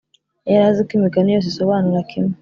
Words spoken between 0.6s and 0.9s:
azi